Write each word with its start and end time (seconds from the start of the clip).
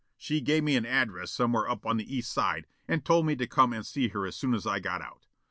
She 0.17 0.41
gave 0.41 0.63
me 0.63 0.75
an 0.77 0.85
address 0.87 1.29
somewhere 1.29 1.69
up 1.69 1.85
on 1.85 1.97
the 1.97 2.15
East 2.15 2.31
Side 2.33 2.65
and 2.87 3.05
told 3.05 3.27
me 3.27 3.35
to 3.35 3.45
come 3.45 3.71
and 3.71 3.85
see 3.85 4.07
her 4.07 4.25
as 4.25 4.35
soon 4.35 4.55
as 4.55 4.65
I 4.65 4.79
got 4.79 5.03
out. 5.03 5.27